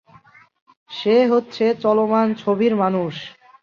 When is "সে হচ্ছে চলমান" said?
0.91-2.27